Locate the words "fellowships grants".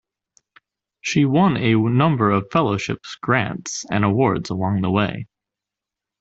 2.51-3.85